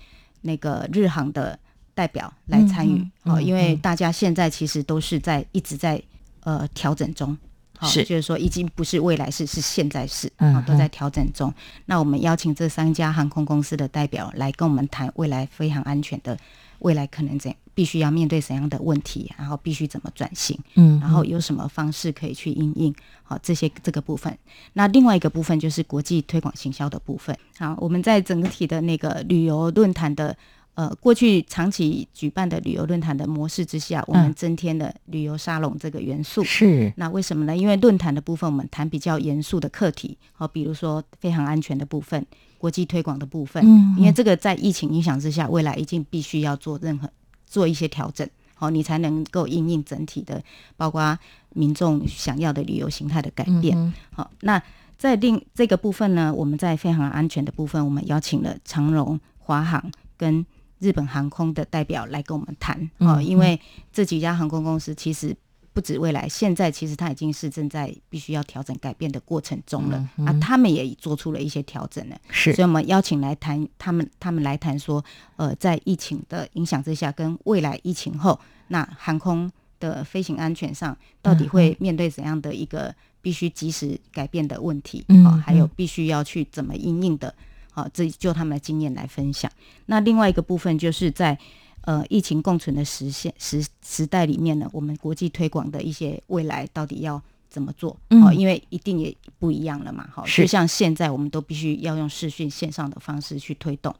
[0.43, 1.60] 那个日航的
[1.93, 6.01] 代表来参与嗯，嗯哦，嗯因为大家现在其实都是在一直在
[6.45, 7.38] 呃调整中。
[7.79, 11.53] 好是就是说已经不是未来式，是现在式，啊哦，都在调整中。
[11.86, 16.36] 那我们邀请这三家航空公司的代表来跟我们谈未来飞航安全的
[16.79, 20.57] 未来可能怎必须要面对怎样的问题，然后必须怎么转型。
[20.75, 24.35] 嗯，然后有什么方式可以去应应好这些这个部分。
[24.73, 27.37] 那另外一个部分就是国际推广行销的部分。
[27.57, 30.35] 好，我们在整体的那个旅游论坛的
[30.73, 36.43] 呃，过去长期举办的旅游论坛的模式之下，我们增添了旅游沙龙这个元素。
[36.43, 37.57] 是，那为什么呢？
[37.57, 42.23] 因为论坛的部分，我们谈比较严肃的课题，好，比如说非常安全的部分、
[42.57, 43.63] 国际推广的部分。
[43.65, 47.09] 嗯，因为这个在疫情影响之下，未来一定必须要做任何
[47.45, 50.43] 做一些调整，好，你才能够应应整体的，
[50.75, 51.17] 包括
[51.53, 53.93] 民众想要的旅游形态的改变。
[54.11, 54.61] 好，那
[54.97, 60.45] 在另这个部分呢，我们在飞航安全的部分，我们邀请了长荣、华航跟
[60.79, 63.59] 日本航空的代表来跟我们谈啊，因为
[63.93, 65.35] 这几家航空公司其实
[65.77, 87.31] 不止未来，现在其实它已经是正在必须要调整改变的过程中了啊，他们也做出了一些调整了，是，所以我们邀请来谈，他们他们来谈说，呃，在疫情的影响之下，跟未来疫情后，那航空的飞行安全上到底会面对怎样的一个必须及时改变的问题啊，还有必须要去怎么应应的。
[87.69, 89.51] 好，这就他们的经验来分享。
[89.85, 91.37] 那另外一个部分，就是在
[91.81, 97.97] 呃疫情共存的实现时时代里面呢，我们国际推广的一些未来到底要怎么做？
[98.09, 100.07] 哦，因为一定也不一样了嘛。
[100.11, 103.95] 好，就像现在我们都必须要用视讯线上的方式去推动。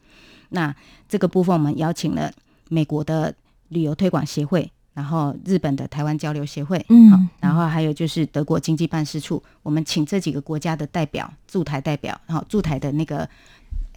[0.50, 0.76] 那
[1.08, 2.32] 这个部分，我们邀请了
[2.70, 3.34] 美国的
[3.70, 13.28] 旅游推广协会，然后日本的台湾交流协会，嗯，然后还有就是德国经济办事处，我们请这几个国家的代表驻台代表，然后驻台的那个。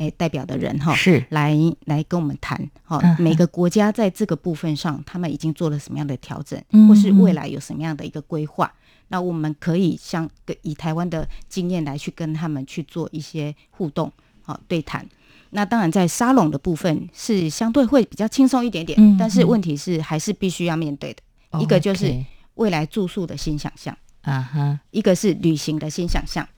[0.00, 6.58] 诶，代表的人哈是来来跟我们谈哈，每个国家在这个部分上，他们已经做了什么样的调整，
[6.88, 8.72] 或是未来有什么样的一个规划？
[9.08, 10.28] 那我们可以像
[10.62, 14.10] 以台湾的经验来去跟他们去做一些互动，
[14.42, 15.06] 好对谈。
[15.50, 21.60] 那当然在沙龙的部分是相对会比较轻松一点点，但是问题是还是必须要面对的。
[21.60, 26.48] 一个就是未来住宿的新想象，啊哈，一个是旅行的新想象，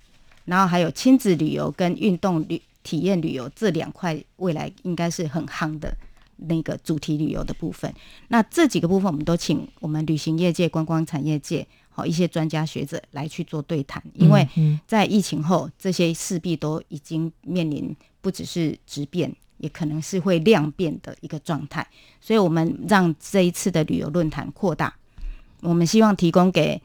[0.45, 2.63] 然后还有亲子旅游跟运动旅。
[2.83, 5.95] 体验旅游这两块未来应该是很夯的
[6.37, 7.93] 那个主题旅游的部分。
[8.29, 14.03] 那这几个部分，我们都请我们旅行业界、观光产业界好一些专家学者来去做对谈。
[14.15, 14.47] 因为
[14.87, 21.87] 在疫情后，这些势必都已经面临不只是质变，也可能是会量变的一个状态。
[22.21, 24.95] 所以，我们让这一次的旅游论坛扩大，
[25.61, 26.81] 我们希望提供给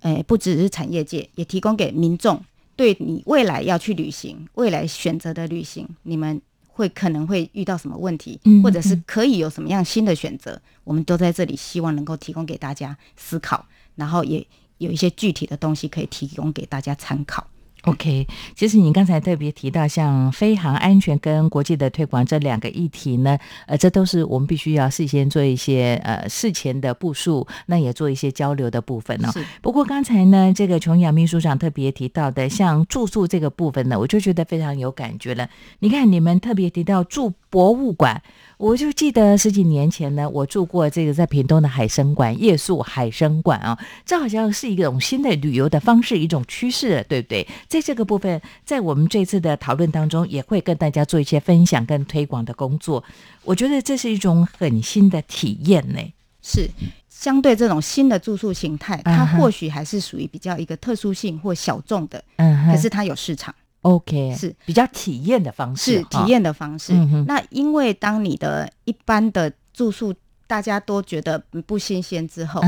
[0.00, 2.42] 诶不只是产业界，也提供给民众。
[2.76, 14.44] 对你未来要去旅行，未来选择的旅行，你们会可能会遇到什么问题，或者是可以有什么样新的选择，我们都在这里，希望能够提供给大家思考，然后也
[14.78, 17.46] 有一些具体的东西可以提供给大家参考。
[17.84, 29.30] OK，其实你刚才特别提到像飞航安全跟国际的推广这两个议题呢，呃，这都是我们必须要事先做一些呃事前的部署，那也做一些交流的部分呢。
[29.60, 35.50] 不过刚才呢，这个琼瑶秘书长特别提到的像住宿这个部分呢，我就觉得非常有感觉了。
[35.80, 38.22] 你看你们特别提到住博物馆。
[38.56, 47.46] 我就记得十几年前呢，我住过这个在屏东的海参馆夜宿海参馆啊，这好像是一种新的旅游的方式，一种趋势，对不对？
[47.68, 53.02] 在这个部分，在我们这次的讨论当中，也会跟大家做一些分享跟推广的工作。
[53.42, 55.98] 我觉得这是一种很新的体验呢。
[56.42, 56.68] 是
[57.08, 63.54] 相对这种新的住宿形态，它或许还是属于比较一个特殊性或小众的，嗯，可是它有市场。
[63.84, 66.94] OK，是比较体验的方式，是体验的方式。
[67.26, 70.12] 那因为当你的一般的住宿
[70.46, 72.62] 大家都觉得不新鲜之后，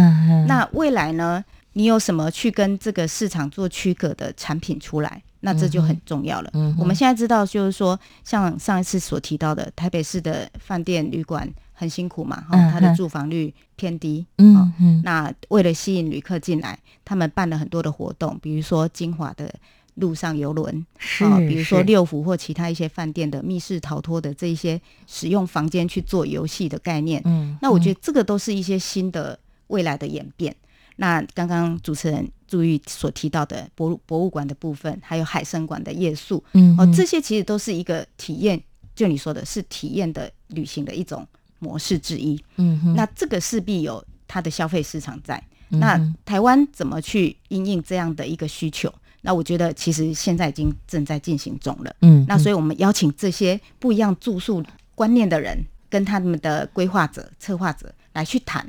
[0.46, 5.22] 那未来呢，你有什么去跟这个市场做区隔的产品出来？
[5.40, 6.50] 那这就很重要了。
[6.78, 14.26] 我们现在知道，就是说，像上一次所提到的，台北市的饭店旅馆很辛苦嘛，哈，它的住房率偏低。
[14.36, 19.50] 嗯嗯，那为了吸引旅客进来，他们办了很多的活动，比如说金华的。
[19.96, 20.86] 陆上游轮，
[21.20, 30.54] 啊，比如说六福或其他一些饭店的密室逃脱的这一些使用房间去做游戏的概念，嗯，那我觉得这个都是一些新的未来的演变。
[30.96, 38.62] 那刚刚主持人注意所提到的博博物馆的部分，还有海参馆的夜宿，嗯，哦，这些其实都是一个体验，
[38.94, 41.26] 就你说的是体验的旅行的一种
[41.58, 45.42] 模式之一，嗯，那这个势必有它的消费市场在。
[45.68, 48.92] 那台湾怎么去应应这样的一个需求？
[49.26, 54.62] 那我觉得其实现在已经正在进行中了，嗯，那所以我们邀请这些不一样住宿
[54.94, 55.58] 观念的人，
[55.90, 58.64] 跟他们的规划者、策划者来去谈，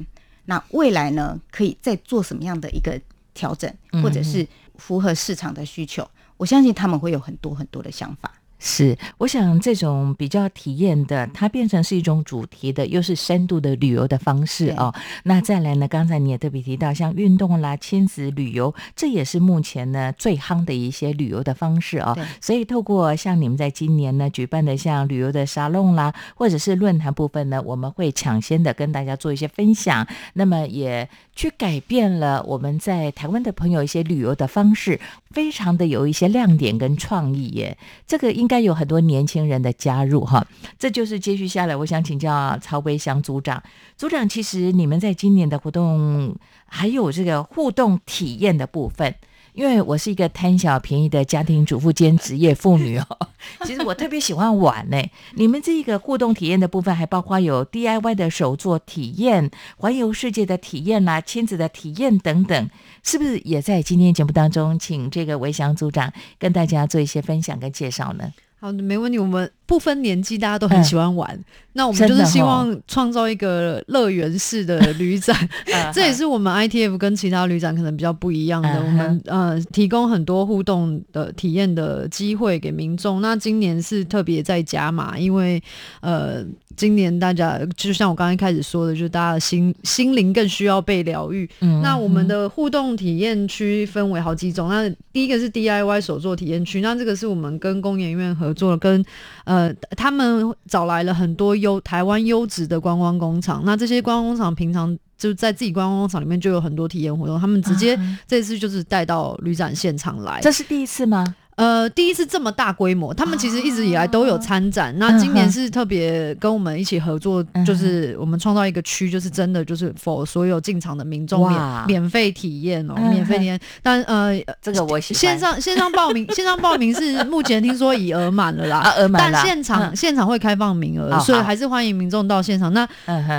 [0.45, 2.99] 那未来呢可以再做什么样的一个
[3.35, 8.33] 调整，或者是符合市场的需求，我相信他们会有很多很多的想法。
[8.59, 14.93] 是，我想这种比较体验的，它变成是一种主题的，又是深度的旅游的方式哦。
[15.23, 15.87] 那再来呢？
[15.87, 22.17] 刚才你也特别提到，像运动啦、亲子旅游，这也是目前呢最夯的一些旅游的方式哦。
[22.41, 30.07] 所以透过像你们在今年呢举办的像旅游的沙龙啦，或者是论坛部分呢，我们会抢先的跟大家做一些分享。
[30.33, 37.77] 那么也去改变了我们在台湾的朋友一些旅游的方式，非常的有一些亮点跟创意耶。
[38.07, 40.47] 这个应应该有很多年轻人的加入哈，
[40.79, 43.61] 这就是接续下来，我想请教曹维祥组长。
[43.97, 46.33] 组长，其实你们在今年的活动
[46.65, 49.13] 还有这个互动体验的部分。
[49.53, 53.05] 因为我是一个贪小便宜的家庭主妇兼职业妇女哦，
[53.65, 55.01] 其实我特别喜欢玩呢。
[55.33, 62.69] 你们这个互动体验的部分，还包括有 DIY 的手作体验、环游世界的体验啦、亲子的体验等等，
[63.03, 68.31] 是不是也在今天节目当中，请这个维祥组长跟大家做一些分享跟介绍呢？
[68.59, 69.19] 好，没问题。
[69.19, 71.39] 我们不分年纪，大家都很喜欢玩。
[71.73, 75.47] 那我们就是希望创造一个乐园式的旅展，
[75.93, 78.83] 这也是我们 ITF 跟其他旅展可能比较不一样的。
[78.83, 83.21] 我们呃提供很多互动的体验的机会给民众。
[83.21, 85.61] 那今年是特别在加码，因为
[86.01, 86.43] 呃
[86.77, 91.49] 今年大家就像我刚才开始说的，就是大家的心心灵更需要被疗愈。
[91.83, 94.69] 那我们的互动体验区分为好几种。
[94.69, 99.03] 那第一个是 DIY 手作体验区，那这个是我们跟工研院合作，跟
[99.43, 101.57] 呃他们找来了很多。
[101.57, 111.25] 优台湾优质的观光工厂，那这些观光工厂平常就在自己观光工厂里面就有很多体验活动，他们直接这次就是带到旅展现场来，这是第一次吗？
[111.57, 114.93] 呃，第一次这么大规模，他们其实一直以来都有参展。
[114.99, 123.59] 那今年是特别跟我们一起合作，就是我们创造一个区，就是真的就是否所有进场的民众免免费体验哦，免费体验。
[123.81, 132.71] 但呃，这个我线上线上报名， 线上报名是目前听说已额满了啦，额满但现场现场会开放名额，所以还是欢迎民众到现场。
[132.71, 132.87] 那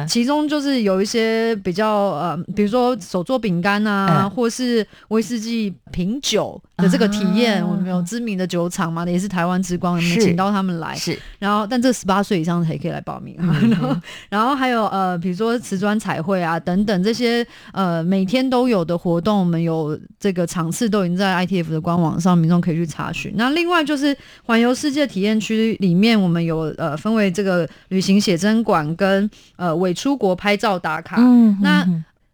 [0.09, 8.05] 其中就是有一些比较呃，比如说手做饼干啊，或是威士忌品酒的这个体验，我们有。
[8.09, 10.94] 知名的酒厂嘛，也是台湾之光，我们请到他们来。
[10.94, 13.37] 是，然后但这十八岁以上才可以来报名。
[13.38, 13.97] 然后，
[14.31, 23.35] 然后还有呃，比如说瓷砖彩绘啊等等这些呃每天都有的活动，我们有这个场次都已经在 ITF 的官网上，民众可以去查询。
[23.37, 31.16] 那另外就是环游世界体验区里面，我们有呃分为这个旅行写真馆跟呃伪出国拍照打卡。
[31.18, 31.87] 嗯，那。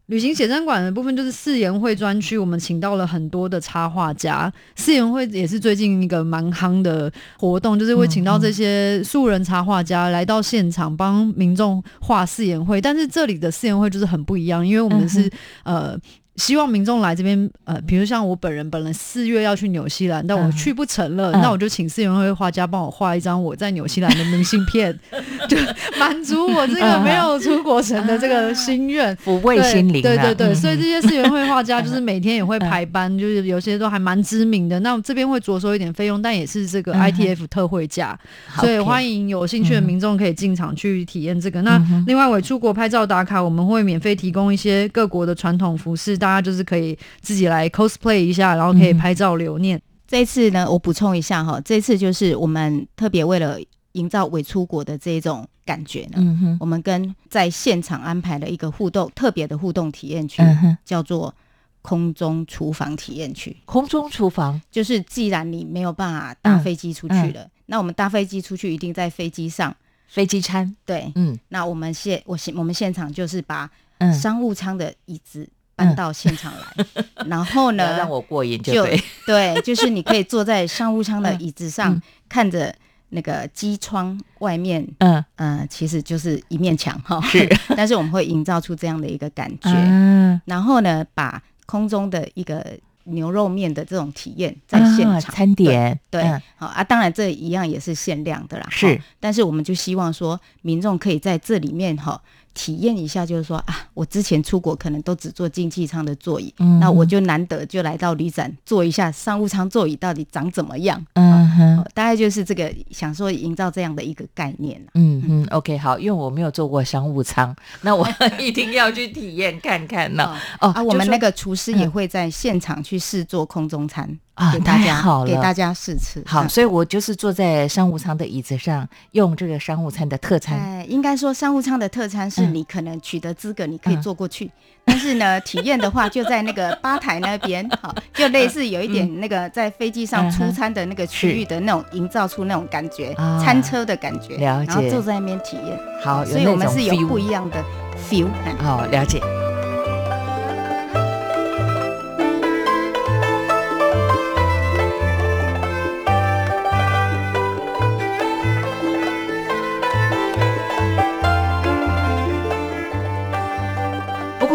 [0.06, 4.52] 旅行写真馆的部分就是四言会专区，我们请到了很多的插画家。
[4.76, 12.80] 四言会也是最近一个蛮夯的活动，就是会请到这些素人插画家来到现场帮民众画四言会。
[12.80, 15.30] 但是这里的四言会就是很不一样，因为我们是
[15.62, 15.98] 呃。
[16.37, 24.99] 希望民众来这边，呃，比如像我本人，本来四月要去纽西兰，但我去不成了，那我就请四元会画家帮我画一张我在纽西兰的明信片，
[25.49, 25.57] 就
[25.97, 30.03] 满足我这个没有出国成的这个心愿，抚慰心灵。
[30.03, 34.81] 对对对，所以这些四元会画家 就是每天也会排班，就是有些都还蛮知名的。
[34.81, 38.18] 那这边会着收一点费用，但也是这个 ITF 特惠价，
[38.57, 41.62] 所以欢迎有兴趣的民众可以进场去体验这个。
[41.62, 46.18] 那另外，我出国拍照打卡，我们会免费提供一些各国的传统服饰。
[46.24, 49.78] 大家就是可以自己来 cosplay 一下，然后可以拍照留念。
[50.06, 53.58] 这一次呢，我补充一下哈，这次就是我们特别为了
[53.92, 60.42] 营造伪出国的这种感觉呢，我们跟在现场安排了一个互动特别的互动体验区，
[60.82, 61.34] 叫做
[61.82, 63.54] 空中厨房体验区。
[63.66, 69.76] 空中厨房就是既然你没有办法搭飞机出去了，那我们搭飞机出去一定在飞机上
[70.08, 70.74] 飞机餐。
[70.87, 73.70] 对，嗯，那我们现我现我们现场就是把
[74.18, 75.46] 商务舱的椅子。
[75.76, 76.84] 搬到现场来，
[77.26, 77.96] 然后呢？
[77.96, 82.74] 让我过瘾就对，对，就是你可以坐在商务舱的椅子上，看着
[83.10, 87.20] 那个机窗外面，嗯嗯，其实就是一面墙哈。
[87.22, 89.70] 是， 但是我们会营造出这样的一个感觉。
[89.70, 92.64] 嗯，然后呢，把空中的一个
[93.04, 96.22] 牛肉面的这种体验在现场餐点，对，
[96.56, 98.66] 好啊，当然这一样也是限量的啦。
[98.70, 102.20] 是，但是我们就希望说，民众可以在这里面哈。
[102.54, 111.04] 体验一下，就是说啊，我之前出国可能都只坐经济舱的座椅，那我就难得就来到旅展坐一下商务舱座椅，到底长怎么样？
[111.14, 120.36] 嗯哼，大概就是这个想说营造这样的一个概念嗯哼，OK，好，因为我没有坐过商务舱， 那我一定要去体验看看呢。
[120.60, 124.18] 哦啊，我们那个厨师也会在现场去试做空中餐。
[124.35, 126.22] 啊，给大家太好了，给大家试吃。
[126.26, 130.59] 好，嗯所以我就是坐在商务舱的椅子上，用这个商务舱的特餐。
[130.59, 134.51] 哎，应该说商务舱的特餐是嗯你可能取得资格，你可以嗯坐过去。
[134.87, 145.78] 但是呢，体验的话就在那个吧台那边， 好，就类似有一点那个在飞机上出餐的那个区域的那种，营造出那种感觉啊，餐车的感觉，了解然后坐在那边体验。
[146.03, 147.64] 好，所以我们是有不一样的
[148.11, 148.26] feel。
[148.45, 149.20] 哎哦，了解。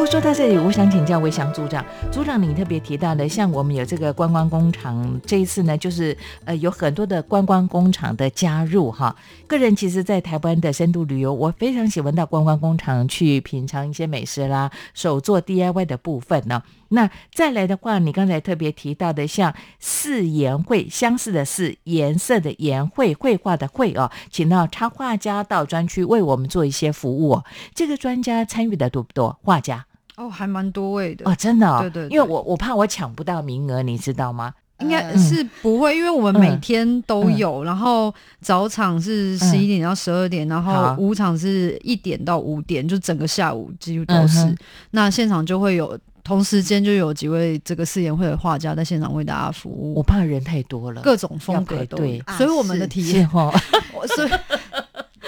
[0.10, 9.16] 说到这里，我想请教魏翔组长，组长你特别提到的，像我们有这个观光工厂，这一次呢，就是呃有很多的观光工厂的加入哈。
[9.46, 16.64] 个人其实，在台湾的深度旅游，我非常喜欢到观光工厂去品尝一些美食啦，手做 DIY 的部分呢。
[16.90, 27.46] 那再来的话，你刚才特别提到的，像四颜绘，相似的四，颜色的颜绘，绘画的绘哦，请到插画家到专区为我们做一些服务、哦。
[27.74, 29.38] 这个专家参与的多不多？
[29.44, 29.86] 画家？
[30.18, 31.30] 哦，还蛮多位的。
[31.30, 32.10] 哦，真的、哦，对对对。
[32.10, 34.54] 因为我我怕我抢不到名额，你知道吗？
[34.80, 35.18] 应该嗯。
[35.18, 37.38] 是不会，因为我们每天都嗯。
[37.38, 44.54] 有，然后早场是十一点到十二点，然后午场是一点到五点，就整个下午几乎都是。
[44.92, 51.98] 那现场就会有同时间就有几位这个四眼会的画家在现场为大家服务，我怕人太多了，各种风格都
[52.38, 53.54] 所以我们的体验，是哦，
[53.94, 54.32] 我所以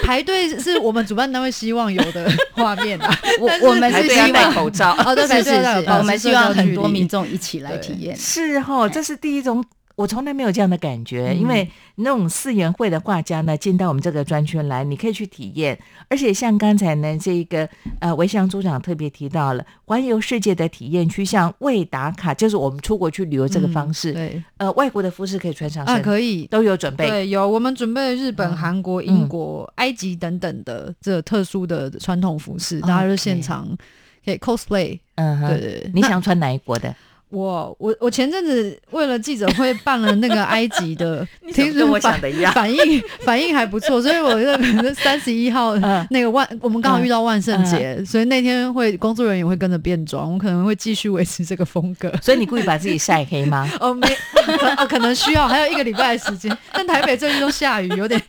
[0.04, 3.20] 排队是我们主办单位希望有的画面啊。
[3.40, 4.96] 我我们是希望口罩。
[5.06, 8.16] 哦，对，排是是是，队要有保持我们希望社交距很多民众一起来体验。
[8.16, 9.64] 是哈、这是第一种，
[10.02, 15.78] 我从来没有这样的感觉，因为那种四元会的画家呢，进到我们这个专区来，你可以去体验，
[16.10, 24.44] 而且像刚才呢，这个呃维祥组长特别提到了环游世界的体验区，像未打卡，就是我们出国去旅游这个方式，嗯对。
[24.58, 26.48] 呃，外国的服饰可以穿上身，啊，可以。
[26.48, 27.08] 都有准备。
[27.08, 28.58] 对，有我们准备日本、嗯。
[28.58, 33.68] 韩国、英国、埃及等等的这特殊的传统服饰，哦大家就现场
[34.26, 35.00] 可以 cosplay。
[35.16, 36.94] 嗯哼，对对对，你想穿哪一国的？
[37.32, 42.52] 我我我前阵子为了记者会办了那个 埃及的， 听说反的一样。
[42.54, 52.12] 反应反应还不错，所以我那个三十一号嗯那个万，我们刚好遇到万圣节，所以那天会工作人员会跟着变装，我可能会继续维持这个风格。
[52.22, 53.68] 所以你故意把自己晒黑吗？
[53.80, 54.08] 哦，没，
[54.46, 58.22] 可哦，可能需要还有一个礼拜的时间，但台北最近都下雨，有点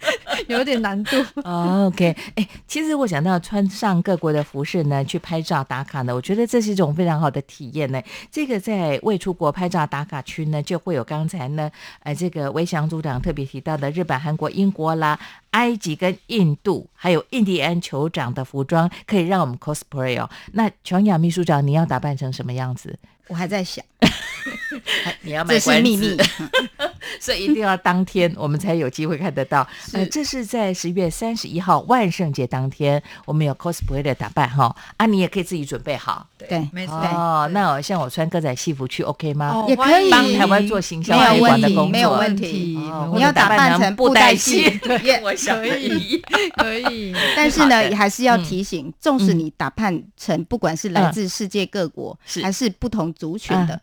[0.46, 1.16] 有点难度。
[1.42, 8.00] 哦 OK，哎，其实我想到穿上各国的服饰呢，去拍照打卡呢，我觉得这是一种非常好的体验呢。
[8.30, 11.70] 这个在未出国拍照打卡区呢，就会有刚才呢，
[12.02, 15.18] 呃，这个韦翔组长特别提到的日本、韩国、英国啦、
[15.50, 20.28] 埃及跟印度，还有印第安酋长的服装，可以让我们 cosplay 哦。
[20.52, 22.98] 那琼雅秘书长，你要打扮成什么样子？
[23.28, 23.84] 我还在想，
[25.22, 26.16] 你要这是秘密。
[27.20, 29.66] 所以一定要当天我们才有机会看得到。
[29.92, 34.74] 呃，这是在十一月三十一号万圣节当天，我们有 cosplay 的打扮哈。
[34.96, 36.26] 啊，你也可以自己准备好。
[36.48, 36.96] 对，没错。
[36.96, 39.50] 哦，那我像我穿歌仔戏服去 OK 吗？
[39.54, 40.10] 哦也可以。
[40.10, 42.78] 帮台湾做行销没有推广的问题工作，没有问题。
[43.14, 44.68] 你要打扮成布袋戏。
[44.82, 45.88] 对，也我可以。
[45.88, 46.22] 以。
[46.56, 48.44] 可以，但是呢，还是要嗯。
[48.44, 53.80] 提醒，纵使你打扮成不管是来自世界各国还是不同族群嗯的，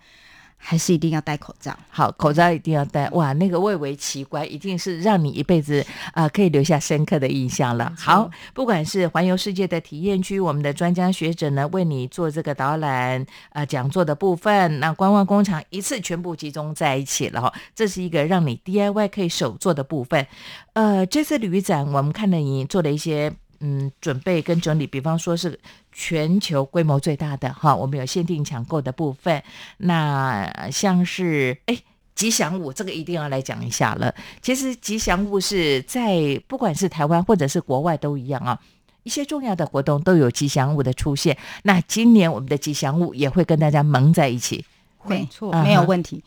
[0.58, 1.78] 还是一定要戴口罩。
[1.90, 3.10] 好，口罩一定要戴。
[3.12, 7.94] 哇，那个蔚为奇观，一定是让你一辈子啊、可以留下深刻的印象了。
[7.98, 17.54] 好，不管是环游世界的体验区，我们的专家学者呢为你做这个导览啊、讲座的部分，那观光工厂一次全部集中在一起了哈。
[17.74, 20.28] 这是一个让你 DIY 可以手做的部分。
[20.74, 23.34] 呃，这次旅展我们看了你做了一些。
[23.60, 25.60] 嗯，准备跟整理，比方说是
[25.92, 29.42] 全球规模最大的哈，我们有限定抢购的部分。
[29.78, 31.78] 那像是哎。
[32.16, 34.14] 吉祥物这个一定要来讲一下了。
[34.42, 38.60] 其实吉祥物是在不管是台湾或者是国外都一样啊，
[39.04, 41.38] 一些重要的活动都有吉祥物的出现。
[41.64, 44.66] 那今年我们的吉祥物也会跟大家蒙在一起。
[44.98, 46.22] 会没错嗯没有问题。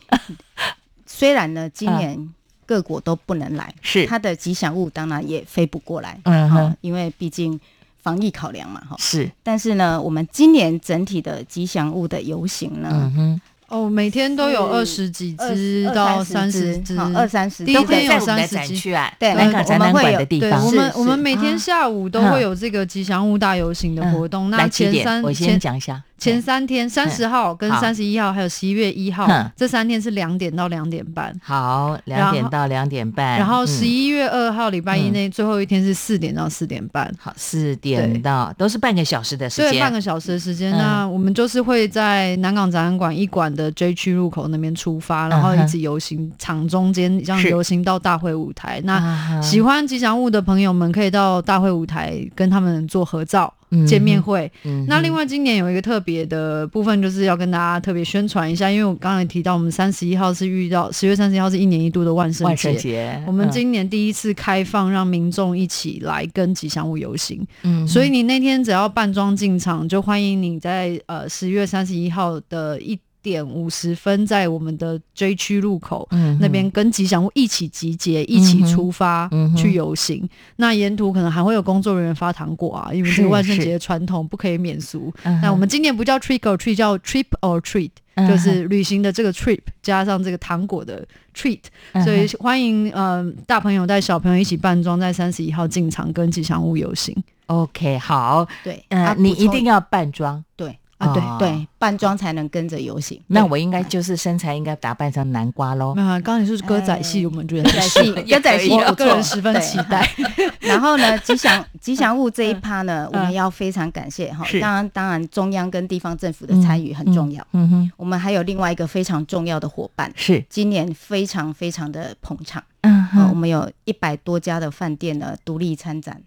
[1.05, 2.33] 虽然呢，今年
[2.65, 7.59] 各国都不能来，是它的吉祥物当然也飞不过来，嗯哼哈，因为毕竟
[8.01, 8.95] 防疫考量嘛，哈。
[8.99, 20.71] 是，但是呢，我们今年整体的吉祥物的游行呢，嗯哼，哦，每天都有二十几只到三十只，二三十第一都可以天有在我们的30几展区啊，对南港我们会有展览馆的地对，方我。
[20.71, 24.49] 们我们每天下午都嗯会有这个吉祥物大游行的活动。
[24.49, 24.93] 那来几点？
[24.93, 26.03] 前三我先讲一下。
[26.17, 31.33] 前三天三十号跟三十一号，还有十一月一号这三天是两点到两点半。
[31.43, 33.67] 好，两点到两点半，然后嗯。
[33.67, 38.19] 十一月二号礼拜一那最后一天是四点到四点半，好四点对。
[38.19, 40.73] 到都是半个小时的时对，间，半个小时的时间。
[40.73, 40.77] 嗯。
[40.77, 48.79] 那我们就是会在南港展览馆一馆的 J 区入口那边出发，然后一直游行场中间，这样游行到大会舞台。
[48.85, 54.51] 那喜欢吉祥物的朋友们可以到大会舞台跟他们做合照、嗯见面会。
[54.63, 63.21] 嗯那另外今年有一个特别的部分，就是要跟大家特别宣传一下，因为我刚才提到，我们三十一号是遇到十月三十一号是一年一度的万圣万圣节。
[63.25, 67.45] 我们嗯今年第一次开放，让民众一起来跟吉祥物游行。
[67.63, 76.07] 嗯所以你那天只要扮装进场，就欢迎你在呃十月三十一号的一点五十分，在我们的 J 区路口。
[76.11, 80.29] 嗯那边跟吉祥物一起集结，一起出发、嗯去游行。
[80.57, 85.11] 那沿途可能还会有工作人员发糖果啊，因为是这个万圣是节的传统不可以免俗。
[85.23, 91.61] 嗯那我们今年不叫 trick or treat，叫 trip or treat，、嗯就是旅行的这个 trip 加上这个糖果的 treat。
[92.03, 97.15] 所以欢迎呃大朋友带小朋友一起扮装，在三十一号进场跟吉祥物游行。
[97.45, 100.43] OK 好，对，呃，啊你一定要扮装。
[100.55, 100.77] 对
[101.09, 103.19] 啊，对哦对，扮装才能跟着游行。
[103.27, 106.01] 那我应该就是身材应该打扮成南瓜喽没。
[106.01, 110.07] 有啊，刚刚你是歌仔戏，哎我们觉得 歌仔戏，歌仔戏我我个人十分期待。
[110.61, 114.45] 然后呢，吉祥吉祥物这一趴呢，我嗯们要非常感谢哈。
[114.61, 117.45] 当然，当然，中央跟地方政府的参与很重要。
[117.51, 122.63] 嗯哼，我们还有另外一个非常重要的伙伴，是，今年非常非常的捧场。
[122.81, 126.21] 嗯呃，我们有一百多家的饭店呢独立参展，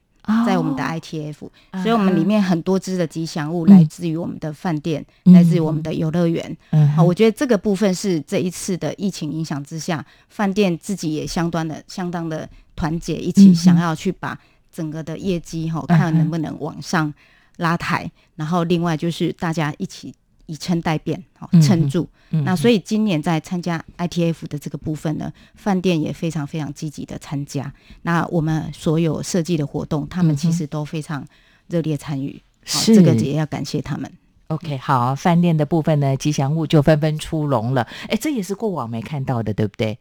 [0.45, 6.57] 在我们的 ITF，、所以我们里面很多只的吉祥物来自于我们的饭店，嗯来自于我们的游乐园。
[6.71, 6.89] 嗯。
[6.91, 14.37] 好，我觉得这个部分是这一次的疫情影响之下，饭店自己也相当的相当的团结，一起想要去把
[14.73, 17.13] 整个的业绩哈，嗯看能不能往上
[17.59, 18.11] 拉抬。
[18.35, 20.13] 然后另外就是大家一起
[20.47, 22.09] 以撑代变，好撑住。
[22.31, 27.73] 嗯那所以今年在参加 ITF 的这个部分呢，饭店也非常非常积极的参加。
[28.03, 31.25] 那我们所有设计的活动，他们其实都非常
[31.69, 32.43] 热烈参与。
[32.67, 34.11] 好，是这个也要感谢他们。
[34.49, 37.87] OK 好，饭店的部分呢，吉祥物就纷纷出笼了。
[38.09, 39.97] 哎，这也是过往没看到的，对不对？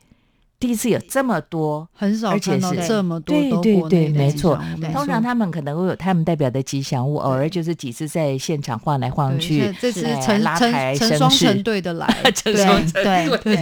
[0.65, 1.87] 第一次有这么多。
[1.93, 4.59] 很少而且看到是这么多对对对，没错
[4.93, 9.71] 通常他们可能会有他们代表的吉祥物，偶尔就是几次在现场晃来晃去。
[9.79, 13.55] 这次哎成成成双成对的来， 成双成对对，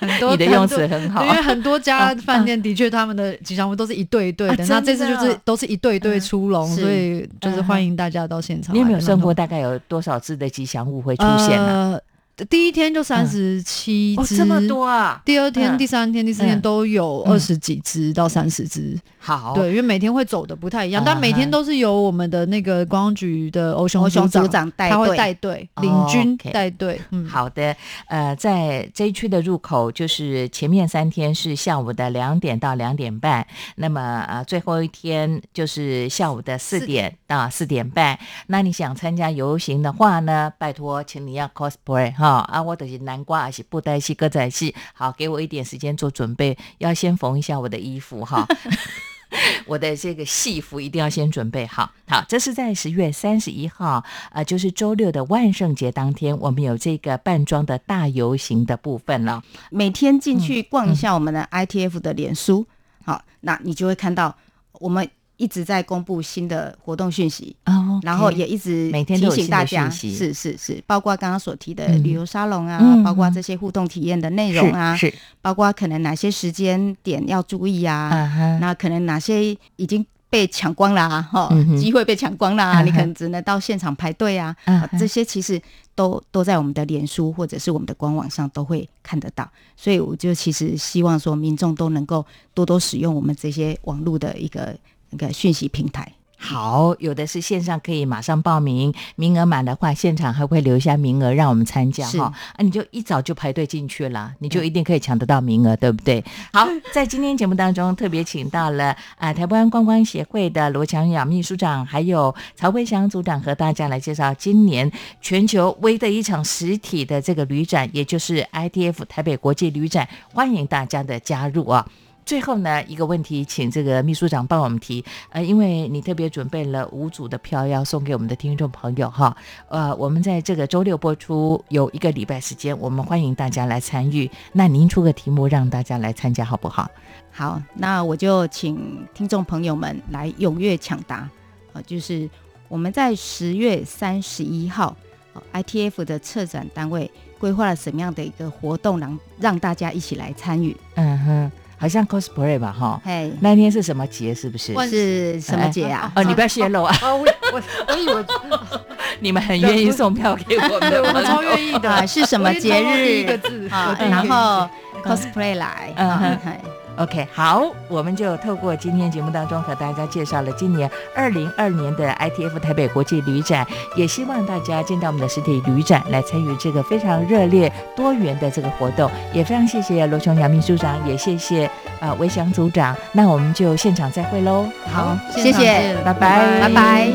[0.00, 8.74] 很多 你的用词很好因为很多家 饭店的确他们的吉祥物都是一对一对的，啊那这次就是都是一对一对出笼，所以就是欢迎大家到现场。
[8.74, 11.98] 你有没有算过大概有多少只的吉祥物会出现呢？
[12.36, 15.22] 呃，第一天就三十七哦，只，这么多啊！
[15.24, 15.78] 第二天、嗯。
[15.78, 27.74] 第三天、第四天嗯都有嗯二十几只到三十只，好，对，因为每天会走的不太一样，但每天都是由我们的那个观光局的欧雄组长他会队带队哦领军带队，嗯，好的，
[28.08, 38.18] 呃，在这一区的入口，就是前面三天是下午的两点到两点半，那么呃最后一天就是下午的四点到四点半。
[38.48, 48.46] 那你想参加游行的话呢，拜托，请你要 cosplay 哈啊，我的是南瓜还是布袋戏、歌仔戏，好，给我一点时间做准备，要先缝一下我的衣服哈。
[49.66, 51.90] 我的这个戏服一定要先准备好。
[52.06, 59.42] 好，这是在十月三十一号，呃，就是周六的万圣节当天，我们有这个扮装的大游行的部分了。
[59.70, 62.66] 每天进去逛一下我们的 ITF 的脸书，
[63.04, 64.36] 好，那你就会看到
[64.74, 65.06] 我们
[65.36, 72.02] 一直在公布新的活动讯息，哦然后也一直提醒大家，是是是，包括刚刚所提的嗯。
[72.02, 75.14] 旅游沙龙啊，嗯包括这些互动体验的内容啊，是是。
[75.42, 84.54] 包括可能哪些时间点要注意啊，那可能哪些已经被抢光啦，哈、嗯机会被抢光啦，嗯哼你可能只能到现场排队啊
[84.98, 85.60] 这些其实
[85.94, 92.24] 都都在我们的脸书或者是我们的官网上都会看得到，所以我就其实希望说民众都能够
[92.54, 94.76] 多多使用我们这些网络的一个
[95.18, 96.12] 那个讯息平台。
[96.38, 102.24] 好，有的是线上可以马上报名，名额满的话，现场还会留下名额让我们参加哈。
[102.24, 106.22] 啊，你就一早就排队进去了，你就一定可以抢得到名额，对不对？
[106.52, 114.92] 好，在今天节目当中特别请到了啊、台湾观光协会的罗强雅秘书长，还有曹慧祥组长和大家来介绍今年
[115.22, 121.88] 全球唯一的一场实体的这个旅展，也就是 ITF 台北国际旅展，欢迎大家的加入啊。
[122.26, 125.02] 最后呢，一个问题，请这个秘书长帮我们提。
[125.30, 129.34] 呃，因为你特别准备了五组的票要送给我们的听众朋友哈。
[129.68, 134.28] 呃，我们在这个周六播出有一个礼拜时间，我们欢迎大家来参与。
[134.52, 136.90] 那您出个题目让大家来参加好不好？
[137.30, 141.30] 好，那我就请听众朋友们来踊跃抢答，
[141.74, 142.28] 呃，就是
[142.66, 144.96] 我们在十月三十一号
[145.32, 147.08] 呃 ITF 的策展单位
[147.38, 150.76] 规划了什么样的一个活动，让让大家一起来参与。
[150.94, 153.00] 嗯哼，好像 cosplay 吧哈。
[153.04, 154.34] 嘿，那天是什么节？
[154.34, 154.72] 是不是？
[154.72, 156.10] 万是什么节啊？
[156.16, 156.96] 哦，你不要泄露啊！
[157.02, 158.24] 啊，我我我以为
[159.20, 161.24] 你们很愿意送票给我们的我们。
[161.24, 164.68] 超愿意的， 啊是什么节日第一个字啊，然后
[165.04, 166.52] cosplay 来，啊嗯哼嘿
[166.96, 179.10] OK，好，我们就透过今天节目当中和大家介绍了今年二零二年的 ITF 台北国际旅展，也希望大家见到我们的实体旅展来参与这个非常热烈多元的这个活动。
[179.32, 181.70] 也非常谢谢罗琼阳秘书长，也谢谢
[182.00, 182.96] 啊韦翔组长。
[183.12, 184.66] 那我们就现场再会喽。
[184.90, 187.08] 好，谢谢，拜拜拜拜。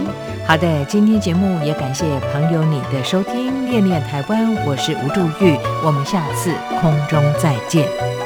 [0.46, 8.21] 好的，今天节目也感谢朋友你的收听，恋恋台湾，我是吴祝玉，我们下次空中再见。